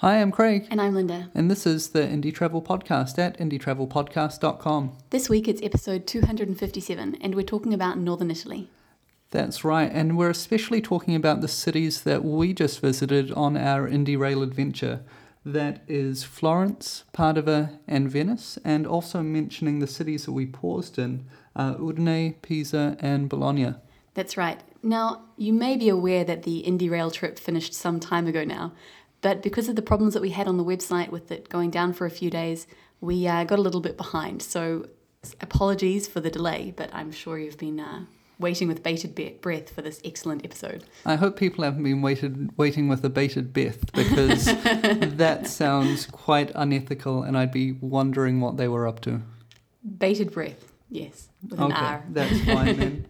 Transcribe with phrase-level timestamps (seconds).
[0.00, 0.66] Hi, I'm Craig.
[0.70, 1.28] And I'm Linda.
[1.34, 4.96] And this is the Indie Travel Podcast at indietravelpodcast.com.
[5.10, 8.70] This week it's episode 257, and we're talking about Northern Italy.
[9.30, 13.86] That's right, and we're especially talking about the cities that we just visited on our
[13.86, 15.02] Indie Rail adventure.
[15.44, 21.26] That is Florence, Padova, and Venice, and also mentioning the cities that we paused in
[21.54, 23.74] uh, Udine, Pisa, and Bologna.
[24.14, 24.60] That's right.
[24.82, 28.72] Now, you may be aware that the Indie Rail trip finished some time ago now,
[29.20, 31.92] but because of the problems that we had on the website with it going down
[31.92, 32.66] for a few days,
[33.00, 34.42] we uh, got a little bit behind.
[34.42, 34.88] So
[35.40, 38.04] apologies for the delay, but I'm sure you've been uh,
[38.38, 40.84] waiting with bated breath for this excellent episode.
[41.04, 44.44] I hope people haven't been waited, waiting with a bated breath because
[45.16, 49.20] that sounds quite unethical and I'd be wondering what they were up to.
[49.98, 52.04] Bated breath, yes, with an okay, R.
[52.10, 53.06] That's fine then.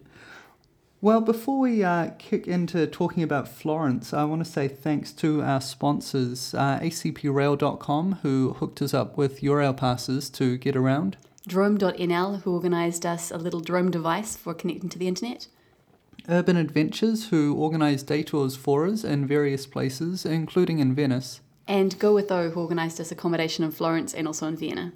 [1.03, 5.41] Well, before we uh, kick into talking about Florence, I want to say thanks to
[5.41, 11.17] our sponsors, uh, acprail.com, who hooked us up with Eurail passes to get around.
[11.47, 15.47] Drome.nl, who organised us a little drone device for connecting to the internet.
[16.29, 21.41] Urban Adventures, who organised day tours for us in various places, including in Venice.
[21.67, 24.93] And Go With O, who organised us accommodation in Florence and also in Vienna.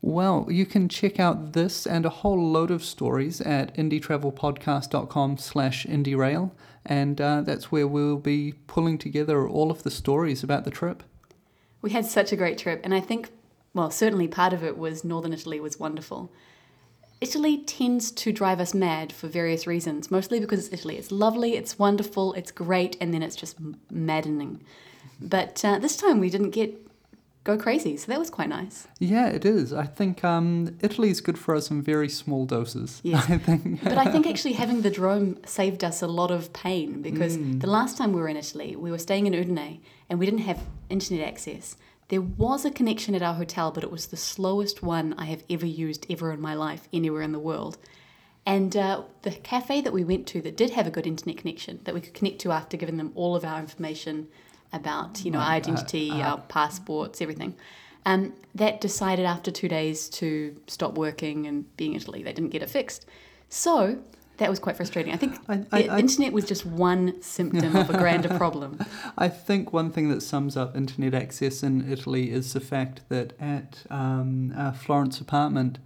[0.00, 5.86] Well, you can check out this and a whole load of stories at indietravelpodcast.com slash
[5.86, 6.52] indierail,
[6.86, 11.02] and uh, that's where we'll be pulling together all of the stories about the trip.
[11.82, 13.30] We had such a great trip, and I think,
[13.74, 16.32] well, certainly part of it was Northern Italy was wonderful.
[17.20, 20.96] Italy tends to drive us mad for various reasons, mostly because it's Italy.
[20.96, 23.56] It's lovely, it's wonderful, it's great, and then it's just
[23.90, 24.62] maddening.
[25.20, 26.87] But uh, this time we didn't get
[27.48, 27.96] go crazy.
[27.96, 28.86] So that was quite nice.
[28.98, 29.72] Yeah, it is.
[29.72, 33.00] I think um, Italy is good for us in very small doses.
[33.08, 33.30] Yes.
[33.30, 33.82] I think.
[33.82, 37.58] but I think actually having the drone saved us a lot of pain because mm.
[37.58, 40.46] the last time we were in Italy, we were staying in Udine and we didn't
[40.50, 41.76] have internet access.
[42.08, 45.42] There was a connection at our hotel, but it was the slowest one I have
[45.48, 47.78] ever used ever in my life anywhere in the world.
[48.44, 51.80] And uh, the cafe that we went to that did have a good internet connection
[51.84, 54.28] that we could connect to after giving them all of our information
[54.72, 57.54] about you know our identity, uh, uh, our passports, everything.
[58.06, 62.22] Um, that decided after two days to stop working and being in Italy.
[62.22, 63.06] They didn't get it fixed,
[63.48, 63.98] so
[64.38, 65.12] that was quite frustrating.
[65.12, 68.78] I think I, I, the I, internet was just one symptom of a grander problem.
[69.16, 73.32] I think one thing that sums up internet access in Italy is the fact that
[73.40, 75.78] at um, our Florence apartment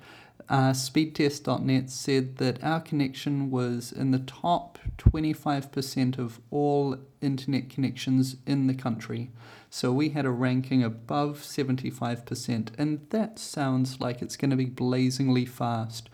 [0.52, 8.36] uh, speedtest.net said that our connection was in the top 25% of all internet connections
[8.46, 9.30] in the country.
[9.70, 14.66] So we had a ranking above 75%, and that sounds like it's going to be
[14.66, 16.10] blazingly fast.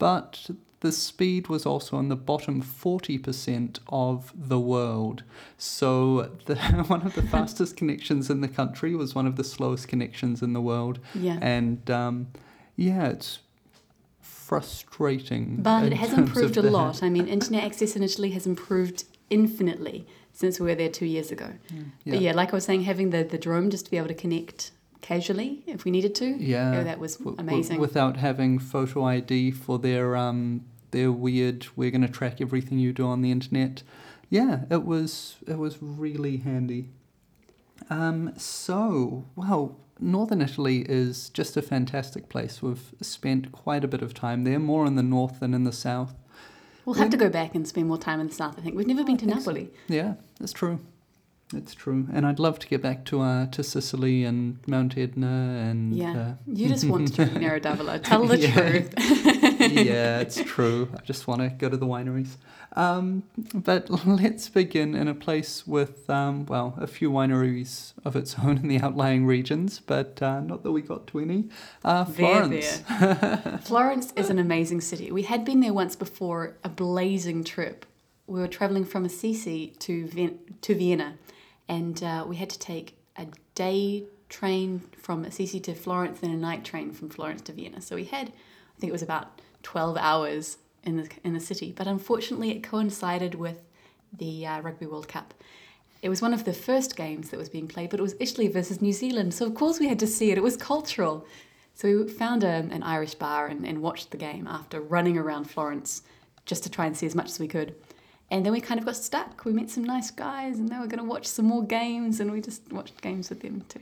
[0.00, 5.22] But the speed was also in the bottom 40% of the world.
[5.56, 6.56] So the,
[6.88, 10.54] one of the fastest connections in the country was one of the slowest connections in
[10.54, 10.98] the world.
[11.14, 11.38] Yeah.
[11.40, 12.28] And um,
[12.74, 13.38] yeah, it's
[14.50, 15.62] frustrating.
[15.62, 17.04] But it has improved a lot.
[17.04, 19.04] I mean, internet access in Italy has improved
[19.38, 21.50] infinitely since we were there two years ago.
[21.72, 21.82] Yeah.
[22.12, 24.20] But yeah, like I was saying, having the, the drone just to be able to
[24.24, 24.72] connect
[25.02, 26.26] casually if we needed to.
[26.26, 27.76] Yeah, oh, that was amazing.
[27.76, 31.68] W- without having photo ID for their um their weird.
[31.76, 33.84] We're going to track everything you do on the internet.
[34.30, 36.88] Yeah, it was it was really handy.
[37.88, 42.62] Um, so well, Northern Italy is just a fantastic place.
[42.62, 45.72] We've spent quite a bit of time there, more in the north than in the
[45.72, 46.14] south.
[46.84, 48.74] We'll have to go back and spend more time in the south, I think.
[48.74, 49.66] We've never been to Napoli.
[49.66, 49.94] So.
[49.94, 50.80] Yeah, that's true.
[51.52, 55.66] It's true, and I'd love to get back to uh, to Sicily and Mount Etna
[55.68, 55.92] and.
[55.92, 58.00] Yeah, uh, you just want to drink Nero d'Avola.
[58.02, 59.36] Tell the truth.
[59.84, 60.88] yeah, it's true.
[60.96, 62.36] I just want to go to the wineries.
[62.74, 68.36] Um, but let's begin in a place with, um, well, a few wineries of its
[68.42, 71.48] own in the outlying regions, but uh, not that we got to any.
[71.84, 72.78] Uh, Florence.
[72.78, 73.58] There, there.
[73.62, 75.10] Florence is an amazing city.
[75.10, 77.86] We had been there once before, a blazing trip.
[78.26, 81.18] We were traveling from Assisi to, Vien- to Vienna
[81.70, 86.36] and uh, we had to take a day train from Assisi to Florence, then a
[86.36, 87.80] night train from Florence to Vienna.
[87.80, 91.72] So we had, I think it was about 12 hours in the, in the city,
[91.76, 93.62] but unfortunately it coincided with
[94.16, 95.34] the uh, Rugby World Cup.
[96.02, 98.48] It was one of the first games that was being played, but it was Italy
[98.48, 100.38] versus New Zealand, so of course we had to see it.
[100.38, 101.26] It was cultural.
[101.74, 105.44] So we found a, an Irish bar and, and watched the game after running around
[105.44, 106.02] Florence
[106.44, 107.74] just to try and see as much as we could.
[108.30, 109.44] And then we kind of got stuck.
[109.44, 112.30] We met some nice guys and they were going to watch some more games and
[112.30, 113.80] we just watched games with them too.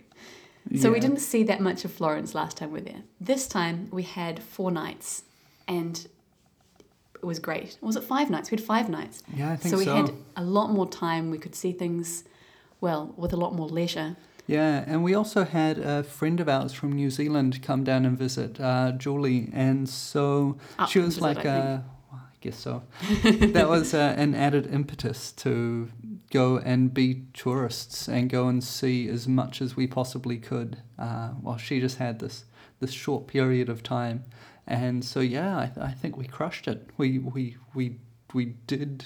[0.77, 0.95] So yeah.
[0.95, 3.03] we didn't see that much of Florence last time we were there.
[3.21, 5.25] This time we had four nights
[5.69, 6.09] and
[7.15, 7.79] it was great.
[7.81, 8.51] Was it five nights?
[8.51, 9.23] We had five nights.
[9.35, 9.81] Yeah, I think so.
[9.83, 11.31] So we had a lot more time.
[11.31, 12.25] We could see things,
[12.81, 14.17] well, with a lot more leisure.
[14.47, 18.17] Yeah, and we also had a friend of ours from New Zealand come down and
[18.17, 22.57] visit, uh, Julie, and so Up she was visit, like I a, well, I guess
[22.57, 22.83] so.
[23.23, 25.91] that was uh, an added impetus to
[26.31, 30.79] go and be tourists and go and see as much as we possibly could.
[30.99, 32.45] Uh, while she just had this
[32.81, 34.25] this short period of time,
[34.69, 36.91] and so yeah, I, th- I think we crushed it.
[36.99, 37.97] We we we
[38.35, 39.05] we did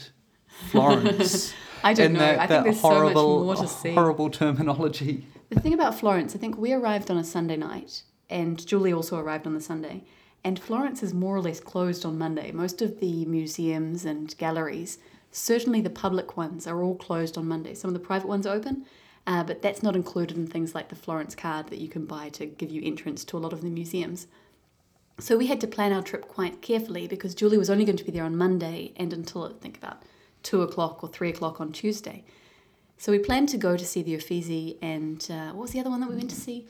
[0.71, 1.55] Florence.
[1.85, 2.19] I don't know.
[2.19, 3.95] That, I that think there's horrible, so much more to see.
[3.95, 5.27] horrible terminology.
[5.51, 9.19] The thing about Florence, I think we arrived on a Sunday night, and Julie also
[9.19, 10.05] arrived on the Sunday.
[10.45, 12.51] And Florence is more or less closed on Monday.
[12.51, 14.99] Most of the museums and galleries,
[15.31, 17.75] certainly the public ones, are all closed on Monday.
[17.75, 18.85] Some of the private ones are open,
[19.27, 22.29] uh, but that's not included in things like the Florence card that you can buy
[22.31, 24.27] to give you entrance to a lot of the museums.
[25.23, 28.03] So we had to plan our trip quite carefully because Julie was only going to
[28.03, 30.03] be there on Monday and until I think about
[30.43, 32.25] two o'clock or three o'clock on Tuesday.
[32.99, 35.91] So we planned to go to see the Uffizi and uh, what was the other
[35.91, 36.67] one that we went to see?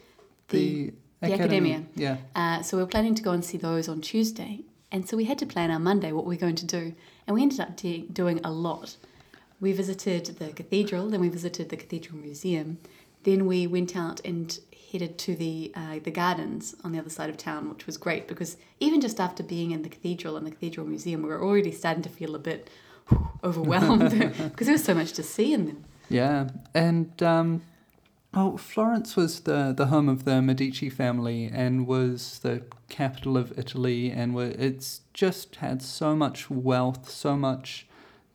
[0.48, 1.84] The, the academy, Accademia.
[1.94, 2.16] Yeah.
[2.34, 4.60] Uh, so we were planning to go and see those on Tuesday.
[4.90, 6.94] And so we had to plan our Monday what we were going to do.
[7.26, 8.96] And we ended up de- doing a lot.
[9.60, 12.76] We visited the cathedral, then we visited the Cathedral Museum.
[13.22, 14.58] Then we went out and
[14.92, 18.28] headed to the uh, the gardens on the other side of town, which was great
[18.28, 21.72] because even just after being in the cathedral and the cathedral museum, we were already
[21.72, 22.68] starting to feel a bit
[23.08, 24.10] whew, overwhelmed
[24.50, 25.84] because there was so much to see in them.
[26.08, 27.62] Yeah, and um,
[28.34, 33.58] oh, Florence was the the home of the Medici family and was the capital of
[33.58, 37.86] Italy, and it's just had so much wealth, so much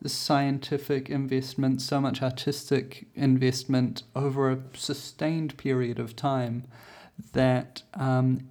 [0.05, 6.65] scientific investment, so much artistic investment over a sustained period of time
[7.33, 8.47] that um,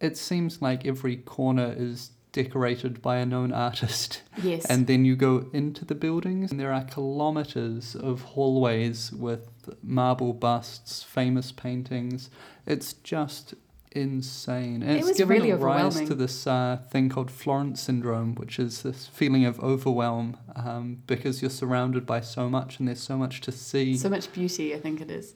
[0.00, 4.22] it seems like every corner is decorated by a known artist.
[4.42, 4.64] Yes.
[4.66, 9.48] And then you go into the buildings, and there are kilometers of hallways with
[9.82, 12.30] marble busts, famous paintings.
[12.66, 13.54] It's just
[13.92, 14.82] insane.
[14.82, 18.58] And It it's was given really rise to this uh, thing called Florence syndrome, which
[18.58, 23.16] is this feeling of overwhelm um, because you're surrounded by so much and there's so
[23.16, 23.96] much to see.
[23.96, 25.34] So much beauty, I think it is.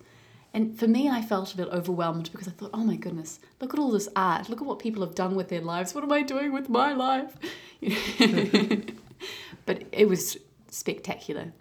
[0.52, 3.74] And for me, I felt a bit overwhelmed because I thought, oh my goodness, look
[3.74, 4.48] at all this art.
[4.48, 5.94] Look at what people have done with their lives.
[5.94, 7.36] What am I doing with my life?
[9.66, 10.36] but it was
[10.70, 11.52] spectacular.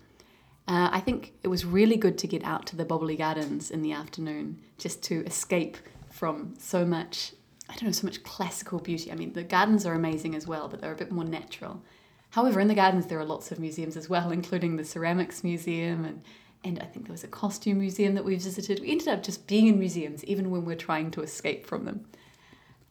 [0.67, 3.81] Uh, I think it was really good to get out to the Boboli Gardens in
[3.81, 5.77] the afternoon just to escape
[6.13, 7.33] from so much,
[7.67, 9.11] I don't know, so much classical beauty.
[9.11, 11.81] I mean, the gardens are amazing as well, but they're a bit more natural.
[12.29, 16.05] However, in the gardens, there are lots of museums as well, including the Ceramics Museum
[16.05, 16.21] and
[16.65, 18.79] and I think there was a costume museum that we visited.
[18.79, 22.05] We ended up just being in museums even when we're trying to escape from them.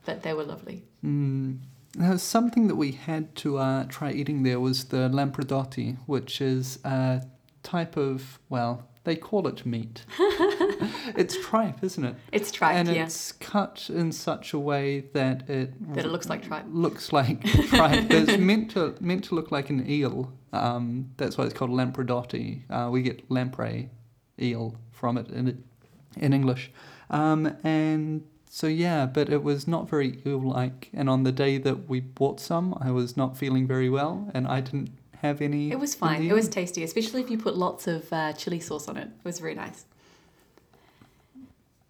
[0.05, 0.85] But they were lovely.
[1.03, 1.61] Mm.
[1.95, 6.81] Now, something that we had to uh, try eating there was the lampredotti, which is
[6.85, 7.23] a
[7.63, 10.05] type of, well, they call it meat.
[11.17, 12.15] it's tripe, isn't it?
[12.31, 13.05] It's tripe, and yeah.
[13.05, 16.65] it's cut in such a way that it That it looks like tripe.
[16.69, 18.11] looks like tripe.
[18.11, 20.33] it's meant to meant to look like an eel.
[20.53, 22.63] Um, that's why it's called lampredotti.
[22.71, 23.91] Uh, we get lamprey
[24.41, 25.63] eel from it in
[26.17, 26.71] in English,
[27.11, 30.91] um, and so yeah, but it was not very eel-like.
[30.93, 34.47] And on the day that we bought some, I was not feeling very well, and
[34.47, 34.91] I didn't
[35.23, 35.71] have any.
[35.71, 36.23] It was fine.
[36.23, 39.09] It was tasty, especially if you put lots of uh, chili sauce on it.
[39.09, 39.85] It was very nice.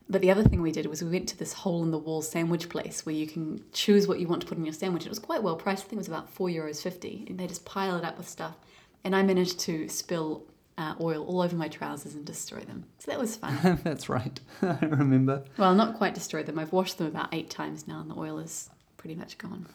[0.08, 2.20] But the other thing we did was we went to this hole in the wall
[2.20, 5.06] sandwich place where you can choose what you want to put in your sandwich.
[5.06, 5.84] It was quite well priced.
[5.84, 8.28] I think it was about four euros fifty, and they just pile it up with
[8.28, 8.56] stuff.
[9.04, 10.44] And I managed to spill
[10.76, 12.84] uh, oil all over my trousers and destroy them.
[12.98, 13.80] So that was fun.
[13.84, 14.38] That's right.
[14.62, 15.44] I remember.
[15.56, 16.58] well, not quite destroy them.
[16.58, 19.66] I've washed them about eight times now, and the oil is pretty much gone.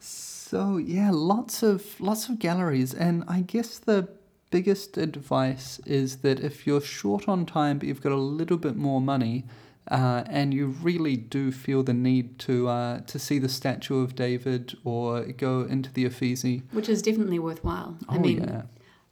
[0.00, 4.08] So yeah, lots of lots of galleries, and I guess the
[4.50, 8.76] biggest advice is that if you're short on time but you've got a little bit
[8.76, 9.44] more money,
[9.90, 14.14] uh, and you really do feel the need to uh, to see the statue of
[14.14, 16.62] David or go into the Uffizi.
[16.72, 17.96] Which is definitely worthwhile.
[18.08, 18.62] Oh I mean, yeah,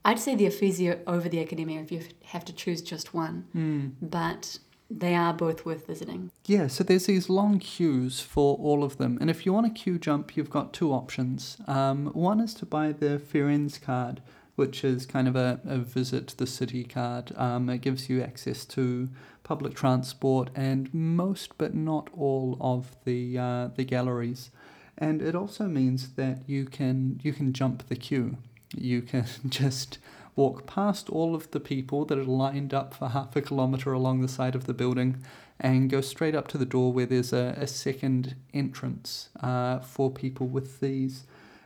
[0.05, 3.89] I'd say the Uffizi over the Accademia if you have to choose just one, Hmm.
[4.03, 4.59] but
[4.91, 6.31] they are both worth visiting.
[6.47, 6.67] yeah.
[6.67, 9.99] So there's these long queues for all of them, and if you want a queue
[9.99, 11.57] jump, you've got two options.
[11.67, 14.21] Um, one is to buy the Firenze card,
[14.57, 17.33] which is kind of a, a visit the city card.
[17.37, 19.09] Um, it gives you access to
[19.45, 24.51] public transport and most but not all of the uh, the galleries,
[24.99, 28.39] and it also means that you can you can jump the queue.
[28.77, 29.99] You can just
[30.37, 34.21] walk past all of the people that are lined up for half a kilometre along
[34.23, 35.23] the side of the building
[35.59, 40.11] and go straight up to the door where there's a, a second entrance uh, for
[40.11, 41.25] people with these.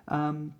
[0.09, 0.55] Um,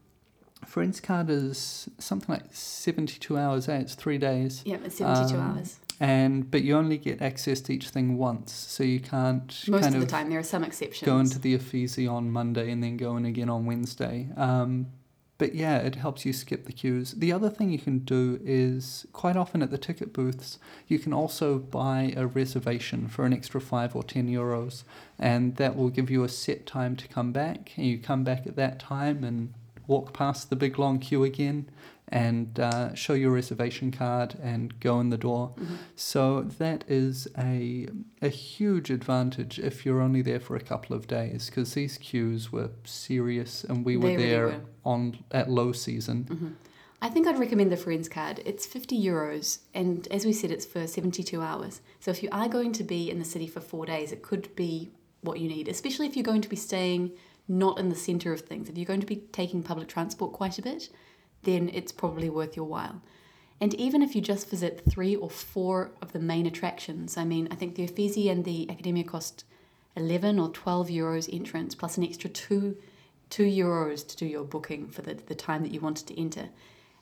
[0.65, 3.79] Firenze card is something like 72 hours, eh?
[3.79, 4.63] It's three days.
[4.65, 5.79] Yeah, it's 72 Um, hours.
[6.01, 9.95] and but you only get access to each thing once, so you can't Most of
[9.95, 11.05] of the time, there are some exceptions.
[11.05, 14.29] go into the Uffizi on Monday and then go in again on Wednesday.
[14.37, 14.87] Um,
[15.37, 17.13] but yeah, it helps you skip the queues.
[17.13, 21.13] The other thing you can do is quite often at the ticket booths, you can
[21.13, 24.85] also buy a reservation for an extra five or ten euros,
[25.19, 27.73] and that will give you a set time to come back.
[27.77, 29.53] And you come back at that time and
[29.87, 31.69] walk past the big long queue again
[32.09, 35.53] and uh, show your reservation card and go in the door.
[35.59, 35.77] Mhm.
[35.97, 37.89] So that is a
[38.23, 42.53] a huge advantage if you're only there for a couple of days because these queues
[42.53, 44.61] were serious and we were They really there were.
[44.85, 46.25] on at low season.
[46.31, 46.53] Mhm.
[47.03, 48.41] I think I'd recommend the Firenze card.
[48.47, 51.83] It's 50 euros, and as we said, it's for 72 hours.
[52.01, 54.55] So if you are going to be in the city for four days, it could
[54.57, 57.11] be what you need, especially if you're going to be staying
[57.47, 58.69] not in the centre of things.
[58.69, 60.89] If you're going to be taking public transport quite a bit,
[61.43, 63.03] then it's probably worth your while.
[63.61, 67.49] And even if you just visit three or four of the main attractions, I mean,
[67.51, 69.45] I think the Uffizi and the Accademia cost
[69.97, 72.77] 11 or 12 euros entrance, plus an extra two,
[73.31, 76.49] two euros to do your booking for the, the time that you wanted to enter.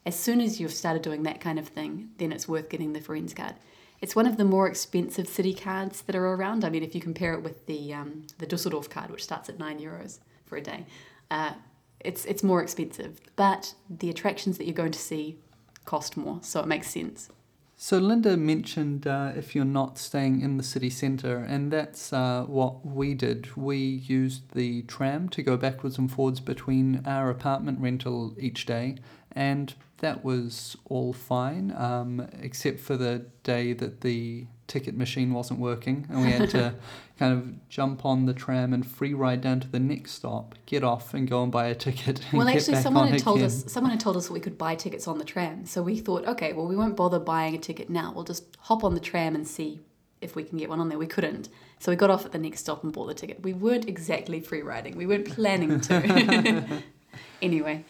[0.05, 3.01] As soon as you've started doing that kind of thing, then it's worth getting the
[3.01, 3.55] Firenze card.
[4.01, 6.65] It's one of the more expensive city cards that are around.
[6.65, 9.61] I mean, if you compare it with the um, the Dusseldorf card, which starts at
[9.61, 10.19] nine euros
[10.53, 10.85] for a day,
[11.31, 11.55] uh,
[12.01, 13.19] it's it's more expensive.
[13.37, 15.39] But the attractions that you're going to see
[15.87, 17.31] cost more, so it makes sense.
[17.77, 22.45] So Linda mentioned uh, if you're not staying in the city centre, and that's uh,
[22.47, 23.57] what we did.
[23.57, 28.99] We used the tram to go backwards and forwards between our apartment rental each day,
[29.33, 35.61] and that was all fine, um, except for the day that the ticket machine wasn't
[35.61, 36.75] working, and we had to
[37.19, 40.83] kind of jump on the tram and free ride down to the next stop, get
[40.83, 42.25] off, and go and buy a ticket.
[42.33, 43.47] Well, actually, someone on had told again.
[43.47, 45.67] us someone had told us that we could buy tickets on the tram.
[45.67, 48.13] So we thought, okay, well, we won't bother buying a ticket now.
[48.15, 49.81] We'll just hop on the tram and see
[50.23, 50.99] if we can get one on there.
[50.99, 53.43] We couldn't, so we got off at the next stop and bought the ticket.
[53.43, 54.97] We weren't exactly free riding.
[54.97, 56.83] We weren't planning to.
[57.43, 57.85] anyway,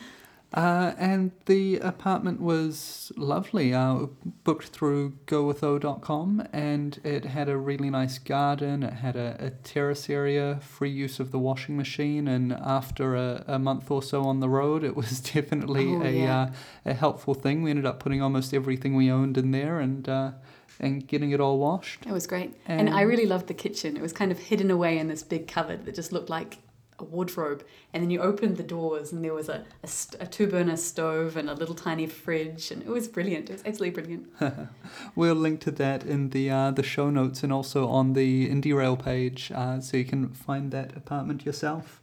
[0.54, 3.72] Uh, and the apartment was lovely.
[3.72, 4.06] Uh,
[4.44, 8.82] booked through gowitho.com and it had a really nice garden.
[8.82, 12.28] It had a, a terrace area, free use of the washing machine.
[12.28, 16.10] And after a, a month or so on the road, it was definitely Oh, a,
[16.10, 16.40] yeah.
[16.42, 16.50] uh,
[16.86, 17.62] a helpful thing.
[17.62, 20.32] We ended up putting almost everything we owned in there and, uh,
[20.80, 22.04] and getting it all washed.
[22.06, 23.96] it was great, and, I really loved the kitchen.
[23.96, 26.58] It was kind of hidden away in this big cupboard that just looked like
[27.02, 27.62] a wardrobe.
[27.92, 30.76] And then you opened the doors, and there was a, a, st- a two burner
[30.76, 33.50] stove and a little tiny fridge, and it was brilliant.
[33.50, 34.28] It was absolutely brilliant.
[35.14, 38.74] We'll link to that in the uh, the show notes and also on the Indie
[38.74, 41.98] Rail page, uh, so you can find that apartment yourself.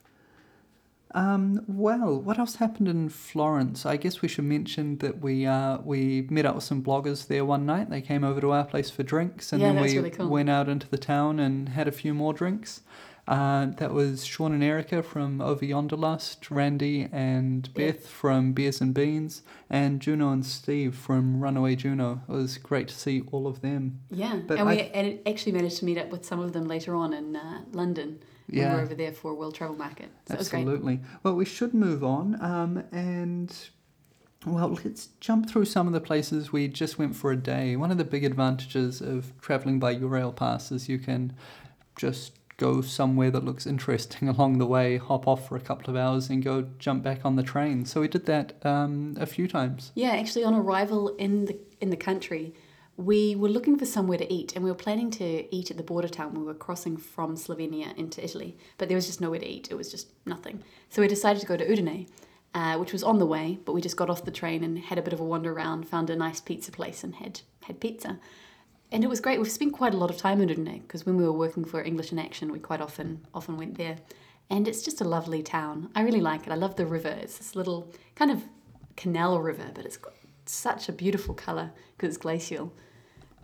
[1.15, 3.83] Um, well, what else happened in Florence?
[3.83, 7.43] I guess we should mention that we uh, we met up with some bloggers there
[7.43, 7.89] one night.
[7.89, 10.27] They came over to our place for drinks, and Yeah, then we really cool.
[10.29, 12.81] went out into the town and had a few more drinks.
[13.29, 18.81] Uh, that was Sean and Erica from Over Yonder Yonderlust, Randy and Beth from Beers
[18.81, 22.21] and Beans, and Juno and Steve from Runaway Juno.
[22.27, 23.99] It was great to see all of them.
[24.09, 26.95] Yeah, But and we and actually managed to meet up with some of them later
[26.95, 28.19] on in uh, London.
[28.47, 30.09] when We were over there for World Travel Market.
[30.27, 30.61] So it was great.
[30.61, 31.01] Absolutely.
[31.21, 32.41] Well, we should move on.
[32.43, 33.55] Um, and
[34.43, 37.75] well, let's jump through some of the places we just went for a day.
[37.75, 41.33] One of the big advantages of traveling by Eurail Pass is you can
[41.95, 45.95] just go somewhere that looks interesting along the way, hop off for a couple of
[45.95, 47.85] hours, and go jump back on the train.
[47.85, 49.91] So we did that um, a few times.
[49.95, 52.53] Yeah, actually, on arrival in the in the country,
[52.97, 55.83] we were looking for somewhere to eat, and we were planning to eat at the
[55.83, 56.33] border town.
[56.33, 59.69] We were crossing from Slovenia into Italy, but there was just nowhere to eat.
[59.71, 60.61] It was just nothing.
[60.89, 62.07] So we decided to go to Udine,
[62.53, 64.97] uh, which was on the way, but we just got off the train and had
[64.97, 68.19] a bit of a wander around, found a nice pizza place, and had had pizza.
[68.91, 69.39] And it was great.
[69.39, 71.81] We've spent quite a lot of time in Udine because when we were working for
[71.81, 73.97] English in Action, we quite often often went there.
[74.49, 75.89] And it's just a lovely town.
[75.95, 76.51] I really like it.
[76.51, 77.09] I love the river.
[77.09, 78.43] It's this little kind of
[78.95, 80.13] canal river, but it's got
[80.45, 82.73] such a beautiful colour because it's glacial.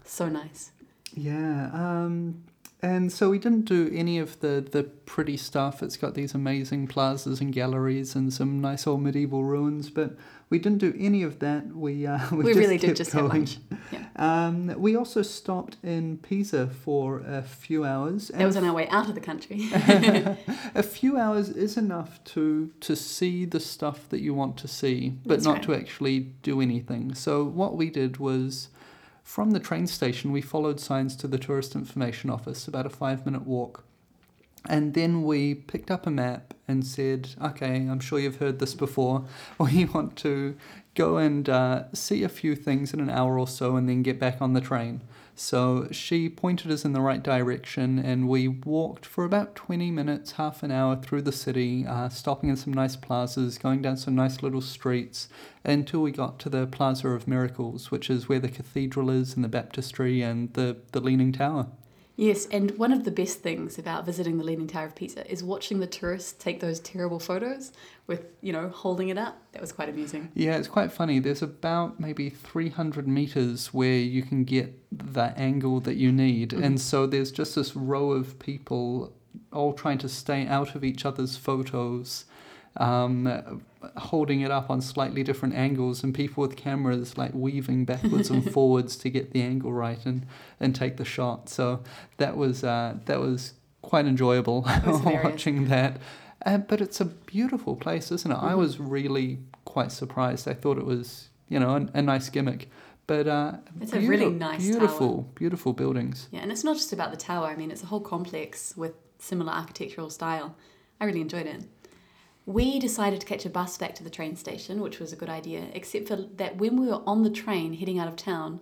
[0.03, 0.71] So nice.
[1.13, 1.69] Yeah.
[1.73, 2.43] Um,
[2.85, 5.81] and so we didn't do any of the, the pretty stuff.
[5.81, 10.15] It's got these amazing plazas and galleries and some nice old medieval ruins, but
[10.51, 11.75] we didn't do any of that.
[11.75, 13.39] We uh, we, We, just really did just have going.
[13.39, 13.57] lunch.
[13.91, 14.05] Yeah.
[14.17, 18.27] Um, we also stopped in Pisa for a few hours.
[18.27, 19.67] That was on our way out of the country.
[20.75, 25.17] a few hours is enough to to see the stuff that you want to see,
[25.25, 25.63] but That's not right.
[25.63, 27.15] to actually do anything.
[27.15, 28.69] So what we did was,
[29.25, 33.25] from the train station, we followed signs to the tourist information office, about a five
[33.25, 33.83] minute walk.
[34.69, 38.75] And then we picked up a map and said, okay, I'm sure you've heard this
[38.75, 39.25] before.
[39.59, 40.55] We want to
[40.93, 44.19] go and uh, see a few things in an hour or so and then get
[44.19, 45.01] back on the train.
[45.37, 50.33] So she pointed us in the right direction, and we walked for about 20 minutes,
[50.33, 54.15] half an hour through the city, uh, stopping in some nice plazas, going down some
[54.15, 55.27] nice little streets,
[55.65, 59.43] until we got to the Plaza of Miracles, which is where the cathedral is, and
[59.43, 61.67] the baptistry, and the, the Leaning Tower.
[62.17, 65.43] Yes, and one of the best things about visiting the Leaning Tower of Pisa is
[65.43, 67.73] watching the tourists take those terrible photos
[68.07, 69.37] with, you know, holding it up.
[69.51, 70.31] That was quite amusing.
[70.33, 71.19] Yeah, it's quite funny.
[71.19, 76.51] There's about maybe 300 meters where you can get the angle that you need.
[76.51, 76.63] Mhm.
[76.63, 79.11] And so there's just this row of people
[79.51, 82.25] all trying to stay out of each other's photos,
[82.77, 83.61] um,
[83.97, 88.49] holding it up on slightly different angles, and people with cameras like weaving backwards and
[88.53, 90.25] forwards to get the angle right and,
[90.59, 91.49] and take the shot.
[91.49, 91.83] So
[92.17, 95.97] that was uh, that was quite enjoyable was watching that.
[96.45, 98.35] Uh, but it's a beautiful place, isn't it?
[98.35, 98.57] I Mhm.
[98.57, 100.47] was really quite surprised.
[100.47, 102.69] I thought it was, you know, a, a nice gimmick.
[103.07, 106.27] But uh, It's a really nice beautiful, beautiful buildings.
[106.31, 107.47] Yeah, and it's not just about the tower.
[107.47, 110.55] I mean, it's a whole complex with similar architectural style.
[110.99, 111.63] I really enjoyed it.
[112.45, 115.29] We decided to catch a bus back to the train station, which was a good
[115.29, 118.59] idea, except for that when we were on the train heading out of town,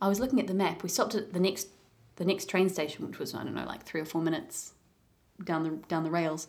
[0.00, 0.82] I was looking at the map.
[0.82, 1.68] We stopped at the next
[2.16, 4.72] the next train station, which was I don't know, like 3 or 4 minutes
[5.42, 6.48] down the down the rails.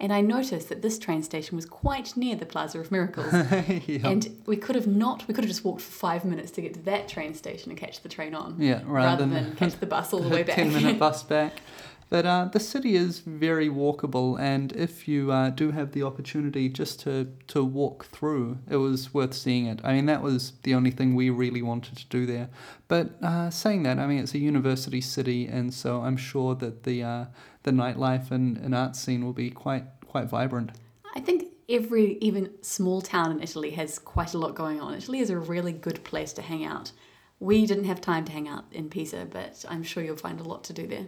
[0.00, 3.32] And I noticed that this train station was quite near the Plaza of Miracles.
[3.86, 4.08] yeah.
[4.08, 6.74] And we could have not, we could have just walked for five minutes to get
[6.74, 9.86] to that train station and catch the train on, yeah, rather rather than catch the
[9.86, 10.56] bus all the way back.
[10.56, 11.60] 10 minute bus back.
[12.12, 16.68] But uh, the city is very walkable, and if you uh, do have the opportunity
[16.68, 19.80] just to, to walk through, it was worth seeing it.
[19.82, 22.50] I mean, that was the only thing we really wanted to do there.
[22.86, 26.82] But uh, saying that, I mean, it's a university city, and so I'm sure that
[26.82, 27.24] the uh,
[27.62, 30.72] the nightlife and, and art scene will be quite quite vibrant.
[31.14, 34.92] I think every, even small town in Italy has quite a lot going on.
[34.92, 36.92] Italy is a really good place to hang out.
[37.40, 40.44] We didn't have time to hang out in Pisa, but I'm sure you'll find a
[40.44, 41.06] lot to do there.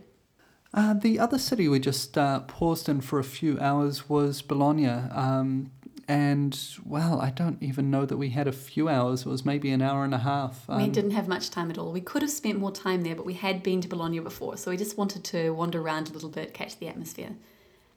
[0.75, 4.89] Uh, the other city we just uh, paused in for a few hours was Bologna.
[4.89, 5.71] Um,
[6.09, 9.21] and, well, I don't even know that we had a few hours.
[9.21, 10.67] It was maybe an hour and a half.
[10.69, 11.93] we Um, didn't have much time at all.
[11.93, 14.71] We could have spent more time there, but we had been to Bologna before, so
[14.71, 17.37] we just wanted to wander around a little bit, catch the atmosphere.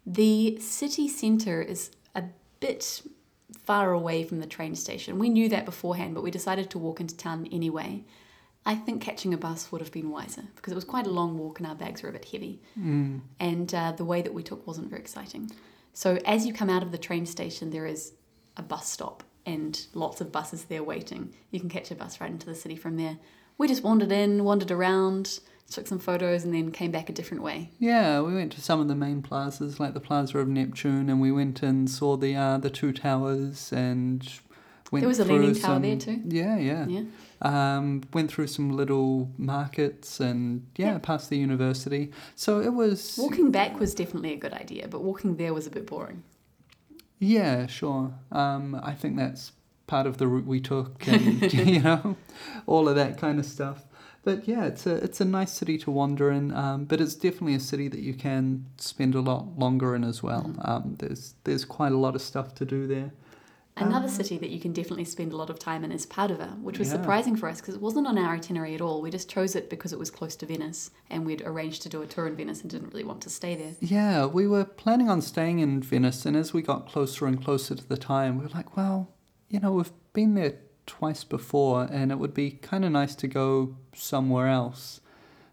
[0.05, 2.25] The city centre is a
[2.59, 3.01] bit
[3.65, 5.19] far away from the train station.
[5.19, 8.03] We knew that beforehand, but we decided to walk into town anyway.
[8.67, 11.37] I think catching a bus would have been wiser because it was quite a long
[11.37, 12.61] walk and our bags were a bit heavy.
[12.77, 15.49] mm, and uh, the way that we took wasn't very exciting.
[15.93, 18.11] So as you come out of the train station, there is
[18.57, 21.33] a bus stop and lots of buses there waiting.
[21.49, 23.17] You can catch a bus right into the city from there.
[23.57, 25.39] We just wandered in, wandered around,
[25.71, 27.71] took some photos, and then came back a different way.
[27.79, 31.21] yeah, we went to some of the main plazas, like the Plaza of Neptune, and
[31.21, 34.29] we went and saw the uh, the two towers and
[34.91, 36.21] went There was a leaning tower some- there too.
[36.27, 36.85] Yeah, yeah.
[36.87, 37.03] Yeah.
[37.41, 40.97] Um, went through some little markets and yeah, Yeah.
[40.99, 42.11] past the university.
[42.35, 45.69] So it was Walking back was definitely a good idea, but walking there was a
[45.69, 46.23] bit boring.
[47.19, 48.13] Yeah, sure.
[48.31, 49.51] Um, I think that's
[49.87, 52.15] part of the route we took, and you know,
[52.65, 53.85] all of that kind of stuff.
[54.23, 56.53] But yeah, it's a it's a nice city to wander in.
[56.53, 60.21] Um, but it's definitely a city that you can spend a lot longer in as
[60.21, 60.43] well.
[60.43, 60.69] Mhm.
[60.69, 63.11] Um, there's there's quite a lot of stuff to do there.
[63.79, 66.59] Another Um, city that you can definitely spend a lot of time in is Padova,
[66.61, 66.95] which was Yeah.
[66.95, 69.01] surprising for us because it wasn't on our itinerary at all.
[69.01, 72.01] We just chose it because it was close to Venice and we'd arranged to do
[72.01, 73.75] a tour in Venice and didn't really want to stay there.
[73.79, 77.75] Yeah, we were planning on staying in Venice, and as we got closer and closer
[77.75, 79.09] to the time, we were like, well,
[79.49, 83.27] you know, we've been there twice before, and it would be kind of nice to
[83.27, 85.01] go somewhere else.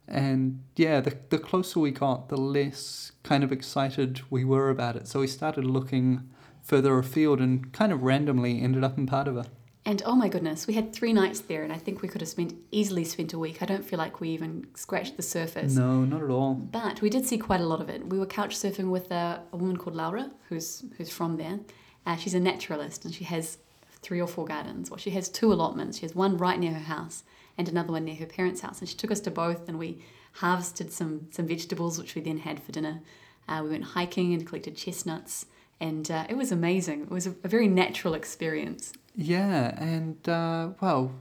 [0.07, 4.97] And yeah, the, the closer we got, the less kind of excited we were about
[4.97, 5.09] it.
[5.09, 6.29] So we started looking
[6.65, 9.47] further afield and kind of randomly ended up in Padova.
[9.87, 12.31] And oh my goodness, we had three nights there, and I think we could have
[12.31, 13.63] spent easily spent a week.
[13.63, 15.75] I don't feel like we even scratched the surface.
[15.75, 16.55] No, not at all.
[16.55, 18.07] But we did see quite a lot of it.
[18.07, 21.61] We were couch surfing with a, a woman called Laura, who's who's from there.
[22.07, 23.59] Uh, she's a naturalist, and she has
[24.01, 24.91] three or four gardens.
[24.91, 25.99] Well, she has two allotments.
[25.99, 27.23] She has one right near her house,
[27.59, 28.81] and another one near her parents' house.
[28.81, 32.39] And she took us to both, and we harvested some some vegetables, which we then
[32.39, 33.03] had for dinner.
[33.47, 35.45] Uh, we went hiking and collected chestnuts,
[35.85, 37.03] and uh, it was amazing.
[37.03, 38.95] It was a, a very natural experience.
[39.15, 41.13] Yeah, and uh, well,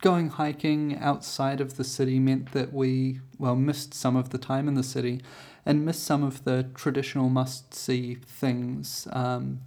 [0.00, 4.68] going hiking outside of the city meant that we, well, missed some of the time
[4.68, 5.22] in the city
[5.66, 9.08] and missed some of the traditional must see things.
[9.12, 9.60] Um,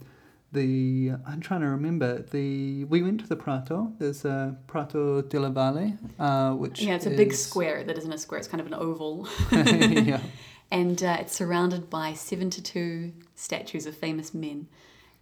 [0.52, 3.92] the I'm trying to remember the we went to the Prato.
[3.98, 8.18] There's a Prato della Valle, uh, which Yeah, it's a big square that isn't a
[8.18, 9.28] square, it's kind of an oval.
[9.52, 10.20] yeah,
[10.70, 14.68] and uh, it's surrounded by 72 statues of famous men.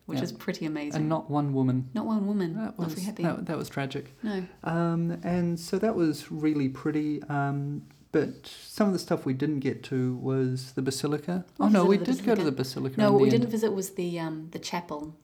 [0.06, 0.24] which Yeah.
[0.24, 1.02] is pretty amazing.
[1.02, 1.88] and not one woman.
[1.94, 2.56] Not one woman.
[2.56, 3.22] That was happy.
[3.22, 4.16] that, that was tragic.
[4.24, 4.44] No.
[4.64, 7.22] Um, and so that was really pretty.
[7.24, 11.44] Um, but some of the stuff we didn't get to was the basilica.
[11.58, 12.98] We oh no, we did the go to the basilica.
[12.98, 13.32] No, what we end.
[13.38, 15.14] didn't visit was the um, the chapel.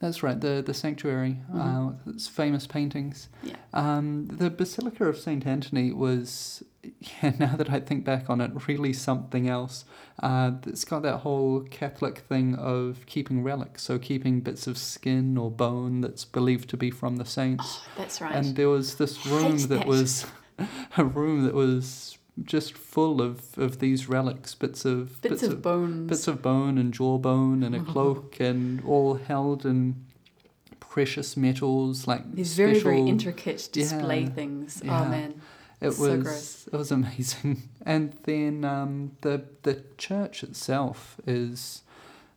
[0.00, 1.38] That's right, the the sanctuary.
[1.52, 1.60] Mhm.
[2.06, 3.28] Uh, its famous paintings.
[3.42, 3.56] Yeah.
[3.74, 6.62] Um, the Basilica of Saint Anthony was,
[7.00, 7.32] yeah.
[7.38, 9.84] Now that I think back on it, really something else.
[10.22, 15.36] Uh, it's got that whole Catholic thing of keeping relics, so keeping bits of skin
[15.36, 17.64] or bone that's believed to be from the saints.
[17.68, 18.34] Oh, that's right.
[18.34, 19.86] And there was this room that that.
[19.86, 20.26] was
[20.96, 26.08] a room that was just full of, of these relics, bits of bits, of, bones.
[26.08, 30.04] bits of bone and jawbone and a cloak and all held in
[30.78, 34.28] precious metals like These special very very intricate display Yeah.
[34.30, 34.68] thing.
[34.82, 35.04] Yeah.
[35.06, 35.40] Oh man.
[35.80, 36.68] it so was gross.
[36.72, 41.82] it was amazing and then um, the the church itself is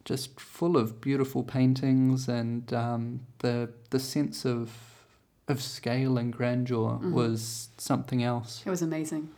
[0.06, 4.70] just full of beautiful paintings and um, the the sense of
[5.48, 7.12] of scale and grandeur Mhm.
[7.12, 9.30] was something else It was amazing.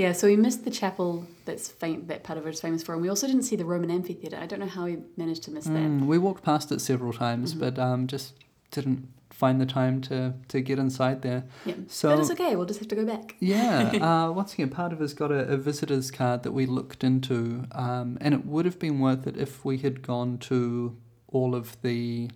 [0.00, 2.94] Yeah, so we missed the chapel that's fam- that part of it is famous for,
[2.94, 4.38] and we also didn't see the Roman amphitheater.
[4.40, 5.72] I don't know how we managed to miss that.
[5.74, 7.60] Mm, we walked past it several times, Mhm.
[7.60, 8.32] but um, just
[8.70, 11.44] didn't find the time to, to get inside there.
[11.66, 12.56] Yeah, So but it's okay.
[12.56, 13.36] We'll just have to go back.
[13.40, 13.90] yeah,
[14.28, 17.64] uh, once again, part of us got a, a visitor's card that we looked into,
[17.72, 20.96] um, and it would have been worth it if we had gone to
[21.28, 22.30] all of the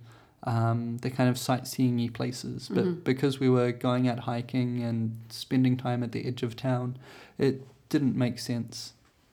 [0.45, 2.69] um, the kind of sightseeing places.
[2.73, 3.05] But Mhm.
[3.05, 6.99] because we were going out hiking and spending time at the edge of town,
[7.39, 8.93] it didn't make sense.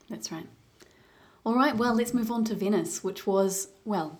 [0.09, 0.47] That's right.
[1.45, 4.19] All right, well, let's move on to Venice, which was, well,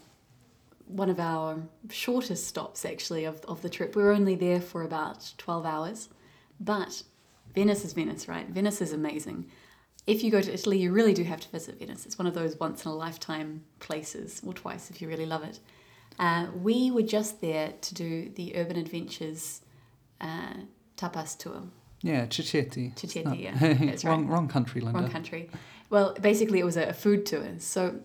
[0.88, 3.96] one of our shortest stops actually of, of the trip.
[3.96, 6.10] We were only there for about 12 hours,
[6.60, 7.04] but
[7.54, 8.48] Venice is Venice, right?
[8.50, 9.46] Venice is amazing.
[10.08, 12.06] If you go to Italy, you really do have to visit Venice.
[12.06, 15.44] It's one of those once in a lifetime places, or twice if you really love
[15.44, 15.60] it.
[16.22, 19.62] Uh, we were just there to do the Urban Adventures
[20.22, 20.54] uh,
[20.96, 21.64] tapas tour.
[22.04, 22.94] Yeah, Cicchetti.
[22.96, 24.34] Cicchetti, Not- yeah, that's wrong, right.
[24.34, 25.00] wrong country, Linda.
[25.00, 25.50] Wrong country.
[25.90, 27.44] Well, basically, it was a, food tour.
[27.58, 28.00] So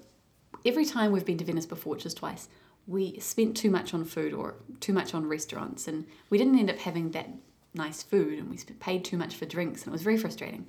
[0.64, 2.48] every time we've been to Venice before, which is twice,
[2.86, 6.70] we spent too much on food or too much on restaurants, and we didn't end
[6.70, 7.28] up having that
[7.74, 10.66] nice food, and we paid too much for drinks, and it was very frustrating.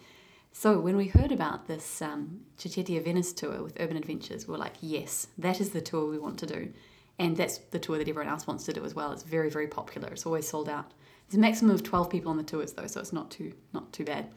[0.51, 4.73] So when we heard about this um, Venice tour with Urban Adventures, we were like,
[4.81, 6.73] yes, that is the tour we want to do.
[7.19, 9.11] And that's the tour that everyone else wants to do as well.
[9.11, 10.09] It's very, very popular.
[10.09, 10.91] It's always sold out.
[11.27, 13.91] There's a maximum of 12 people on the tours though, so it's not too not
[13.91, 14.27] too bad.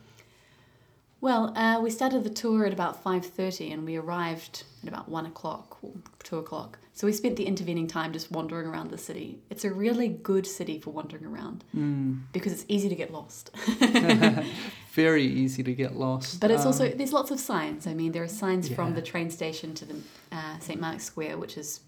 [1.23, 5.27] Well, uh, we started the tour at about 5.30 and we arrived at about 1
[5.27, 6.79] o'clock or 2 o'clock.
[6.95, 9.39] So we spent the intervening time just wandering around the city.
[9.51, 13.51] It's a really good city for wandering around Mm, because it's easy to get lost.
[14.93, 16.41] very easy to get lost.
[16.41, 17.87] But it's also, Um, there's lots of signs.
[17.87, 19.97] I mean, there are signs from the train station to the
[20.33, 20.81] uh, St.
[20.81, 21.81] Mark's Square, which is,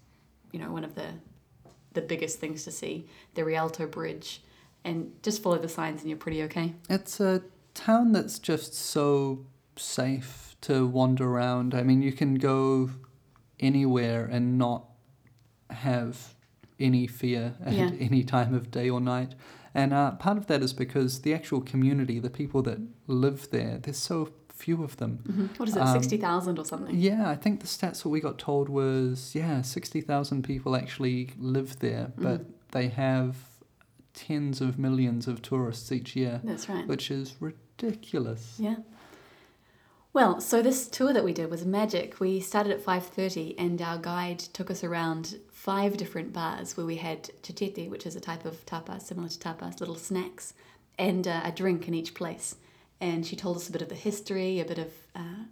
[0.53, 1.07] you know, one of the,
[1.93, 3.07] the biggest things to see.
[3.33, 4.41] The Rialto Bridge.
[4.85, 6.73] And just follow the signs and you're pretty okay.
[6.89, 7.41] It's a
[7.73, 9.45] town that's just so
[9.77, 11.73] safe to wander around.
[11.73, 12.89] I mean, you can go
[13.59, 14.85] anywhere and not
[15.69, 16.35] have
[16.79, 17.91] any fear at Yeah.
[17.99, 19.35] any time of day or night.
[19.73, 23.79] And uh, part of that is because the actual community, the people that live there,
[23.81, 25.19] they're so few of them.
[25.25, 26.95] hmm What is it, Um, 60,000 or something?
[26.95, 31.31] Yeah, I think the stats that we got told was yeah, sixty thousand people actually
[31.39, 32.53] live there, but Mhm.
[32.71, 33.35] they have
[34.13, 36.87] tens of millions of tourists each year, That's right.
[36.87, 38.55] which is ridiculous.
[38.59, 38.77] Yeah.
[40.13, 42.19] Well, so this tour that we did was magic.
[42.19, 46.97] We started at 5:30 and our guide took us around five different bars where we
[46.97, 50.53] had cicchetti, which is a type of tapas similar to tapas, little snacks,
[50.99, 52.55] and uh, a drink in each place.
[53.03, 55.43] And she told us a bit of the history, a bit of uh,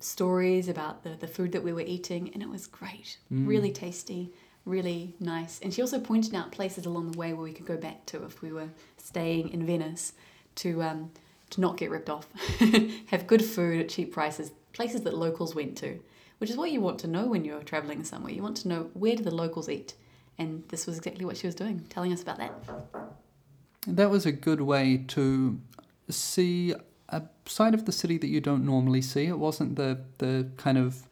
[0.00, 3.16] stories about the, the food that we were eating, and it was great.
[3.32, 3.46] Mm.
[3.46, 4.32] Really tasty,
[4.64, 5.60] really nice.
[5.60, 8.24] And she also pointed out places along the way where we could go back to
[8.24, 10.14] if we were staying in Venice
[10.56, 11.12] to um,
[11.50, 12.26] to not get ripped off,
[13.06, 15.96] have good food at cheap prices, places that locals went to,
[16.38, 18.32] which is what you want to know when you're traveling somewhere.
[18.32, 19.94] You want to know where do the locals eat,
[20.38, 22.52] and this was exactly what she was doing, telling us about that.
[23.86, 25.60] That was a good way to
[26.12, 26.74] see
[27.08, 29.26] a side of the city that you don't normally see.
[29.26, 31.08] It wasn't the the kind of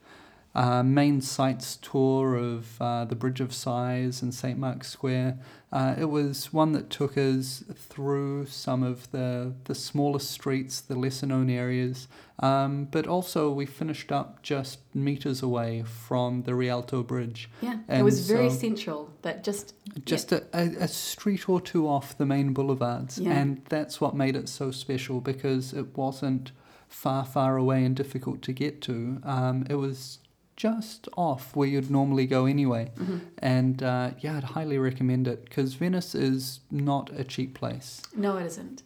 [0.54, 5.38] uh, main sights tour of uh, the Bridge of Sighs and St Mark's Square.
[5.70, 10.94] Uh, it was one that took us through some of the the smaller streets, the
[10.98, 12.08] lesser known areas.
[12.40, 17.80] Um, but also we finished up just meters away from the Rialto Bridge, Yeah, it
[17.88, 19.74] And was very so- central, but just
[20.06, 23.18] just a, a, a street or two off the main boulevards.
[23.18, 23.32] Yeah.
[23.32, 26.52] And that's what made it so special because it wasn't
[26.88, 29.20] far, far away and difficult to get to.
[29.24, 30.20] Um, it was
[30.58, 32.90] just off where you'd normally go anyway.
[32.98, 38.02] hmm And uh, yeah, I'd highly recommend it because Venice is not a cheap place.
[38.14, 38.82] No, it isn't.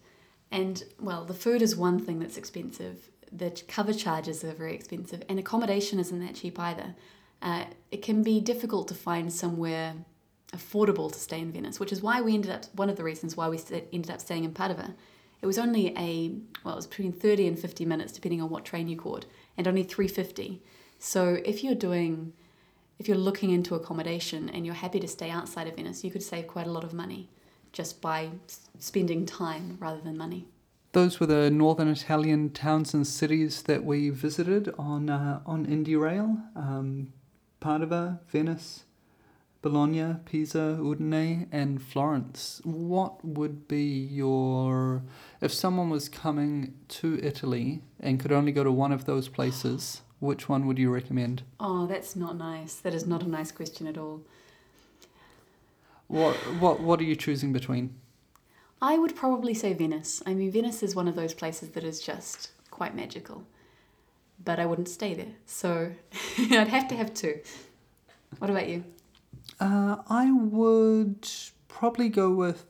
[0.50, 3.08] And well, the food is one thing that's expensive.
[3.32, 6.94] The cover charges are very expensive, and accommodation isn't that cheap either.
[7.40, 9.94] Uh, it can be difficult to find somewhere
[10.52, 12.66] affordable to stay in Venice, which is why we ended up.
[12.74, 13.58] One of the reasons why we
[13.92, 14.92] ended up staying in Padova.
[15.40, 18.66] It was only a well, it was between thirty and fifty minutes, depending on what
[18.66, 19.24] train you caught,
[19.56, 20.62] and only three fifty.
[21.04, 22.32] So if you're doing,
[23.00, 26.22] if you're looking into accommodation and you're happy to stay outside of Venice, you could
[26.22, 27.28] save quite a lot of money
[27.72, 28.30] just by
[28.78, 30.46] spending time rather than money.
[30.92, 36.00] Those were the northern Italian towns and cities that we visited on uh, on Indie
[36.00, 36.38] Rail.
[36.54, 37.12] Um,
[37.60, 38.84] Padova, Venice,
[39.60, 42.60] Bologna, Pisa, Udine, and Florence.
[42.62, 45.02] What would be your
[45.40, 50.02] if someone was coming to Italy and could only go to one of those places?
[50.22, 51.42] Which one would you recommend?
[51.58, 52.76] Oh, that's not nice.
[52.76, 54.22] That is not a nice question at all.
[56.06, 57.96] What what what are you choosing between?
[58.80, 60.22] I would probably say Venice.
[60.24, 63.42] I mean, Venice is one of those places that is just quite magical.
[64.44, 65.34] But I wouldn't stay there.
[65.44, 65.90] So
[66.38, 67.40] I'd have to have two.
[68.38, 68.84] What about you?
[69.58, 71.28] Uh, I would
[71.66, 72.64] probably go with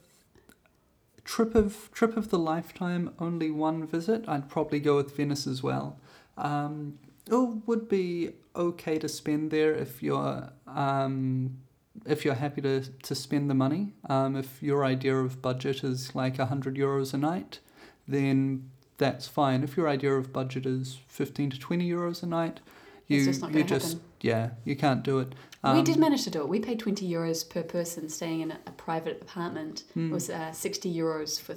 [1.22, 4.24] trip of trip of the lifetime, only one visit.
[4.26, 5.98] I'd probably go with Venice as well.
[6.38, 6.98] Um,
[7.30, 11.58] it would be okay to spend there if you're um,
[12.06, 13.92] if you're happy to, to spend the money.
[14.08, 17.60] Um, if your idea of budget is like hundred euros a night,
[18.08, 19.62] then that's fine.
[19.62, 22.60] If your idea of budget is fifteen to twenty euros a night,
[23.06, 24.06] you just not you just happen.
[24.20, 25.34] yeah you can't do it.
[25.64, 26.48] we Um, did manage to do it.
[26.48, 29.84] We paid 20 euros per person staying in a, a private apartment.
[29.94, 30.08] hmm.
[30.10, 31.56] It was uh, 60 euros for,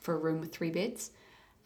[0.00, 1.10] for a room with three beds.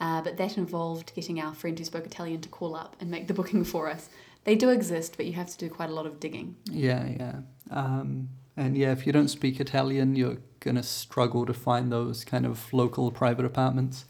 [0.00, 3.28] Uh, but that involved getting our friend who spoke Italian to call up and make
[3.28, 4.08] the booking for us.
[4.44, 6.56] They do exist, but you have to do quite a lot of digging.
[6.70, 7.36] Yeah, yeah.
[7.70, 12.24] Um, and yeah, if you don't speak Italian, you're going to struggle to find those
[12.24, 14.04] kind of local private apartments.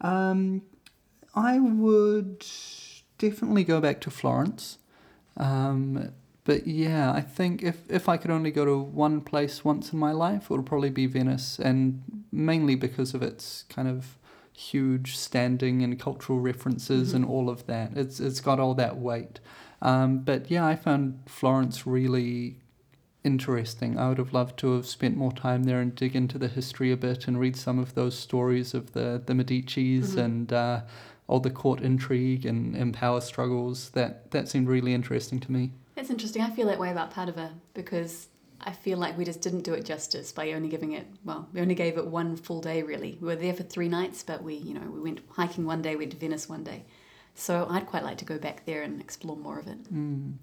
[0.00, 0.62] Um,
[1.34, 2.44] I would
[3.18, 4.78] definitely go back to Florence.
[5.36, 6.12] Um,
[6.44, 9.98] but yeah, I think if, if I could only go to one place once in
[9.98, 14.16] my life, it would probably be Venice, and mainly because of its kind of
[14.56, 17.16] huge standing and cultural references Mhm.
[17.16, 17.96] and all of that.
[17.96, 19.38] It's it's got all that weight.
[19.82, 22.56] Um, but yeah, I found Florence really
[23.24, 23.98] interesting.
[23.98, 26.92] I would have loved to have spent more time there and dig into the history
[26.92, 30.24] a bit and read some of those stories of the the Medici's Mhm.
[30.24, 30.80] and uh,
[31.28, 33.90] all the court intrigue and, and power struggles.
[33.90, 35.72] That that seemed really interesting to me.
[35.96, 36.42] It's interesting.
[36.42, 38.28] I feel that way about Padova because
[38.60, 41.60] I feel like we just didn't do it justice by only giving it, well, we
[41.60, 43.18] only gave it one full day really.
[43.20, 45.96] We were there for three nights, but we, you know, we went hiking one day,
[45.96, 46.84] went to Venice one day.
[47.34, 49.92] So I'd quite like to go back there and explore more of it.
[49.92, 50.34] Mm.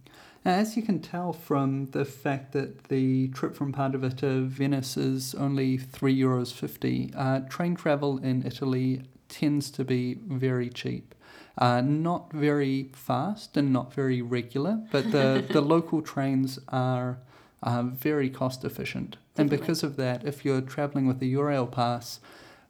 [0.45, 4.95] Now, As you can tell from the fact that the trip from Padova to Venice
[4.95, 11.15] is only three euros fifty, uh, train travel in Italy tends to be very cheap.
[11.57, 17.19] Uh, not very fast and not very regular, but the, the local trains are
[17.63, 19.17] uh, very cost efficient.
[19.37, 22.19] And because of that, if you're traveling with a Eurail pass,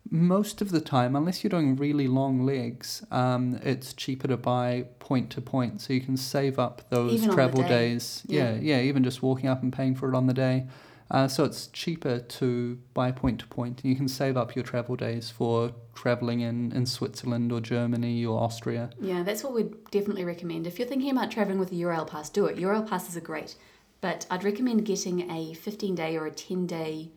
[0.09, 4.85] most of the time, unless you're doing really long legs, um, it's cheaper to buy
[4.99, 7.69] point to point, so you can save up those Even travel day.
[7.69, 8.23] days.
[8.27, 8.53] Yeah.
[8.53, 8.77] Yeah.
[8.77, 10.67] yeah, even just walking up and paying for it on the day.
[11.11, 14.63] Uh, so it's cheaper to buy point to point, and you can save up your
[14.63, 18.89] travel days for traveling in, in Switzerland or Germany or Austria.
[18.99, 20.65] Yeah, that's what we'd definitely recommend.
[20.65, 22.57] If you're thinking about traveling with a Eurail pass, do it.
[22.57, 23.55] Eurail passes are great.
[24.03, 27.11] But I'd recommend getting a 15 day or a 10 day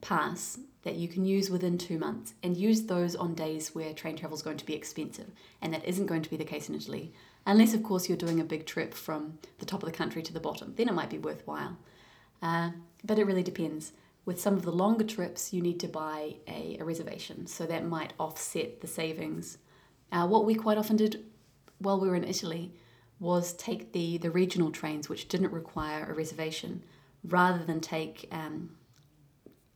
[0.00, 4.16] pass that you can use within two months and use those on days where train
[4.16, 5.30] travel is going to be expensive.
[5.60, 7.12] And that isn't going to be the case in Italy.
[7.44, 10.32] Unless, of course, you're doing a big trip from the top of the country to
[10.32, 10.72] the bottom.
[10.76, 11.76] Then it might be worthwhile.
[12.40, 12.70] Uh,
[13.04, 13.92] but it really depends.
[14.24, 17.84] With some of the longer trips, you need to buy a, a reservation, so that
[17.84, 19.58] might offset the savings.
[20.10, 21.22] Uh, what we quite often did
[21.80, 22.72] while we were in Italy
[23.24, 26.82] was take the, the regional trains, which didn't require a reservation,
[27.24, 28.76] rather than take um,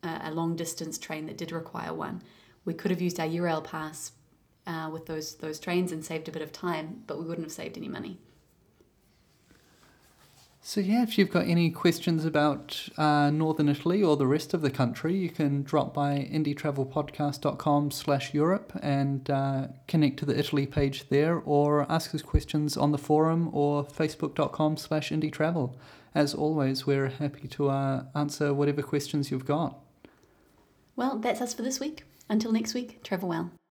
[0.02, 2.22] a, a long distance train that did require one.
[2.64, 4.12] We could have used our Eurail pass
[4.66, 7.52] uh, with those those trains and saved a bit of time, but we wouldn't have
[7.52, 8.18] saved any money.
[10.60, 14.60] So yeah, if you've got any questions about uh, Northern Italy or the rest of
[14.60, 20.66] the country, you can drop by indietravelpodcast.com slash Europe and uh, connect to the Italy
[20.66, 25.74] page there or ask us questions on the forum or facebook.com slash indietravel.
[26.14, 29.78] As always, we're happy to uh, answer whatever questions you've got.
[30.96, 32.04] Well, that's us for this week.
[32.28, 33.50] Until next week, travel well.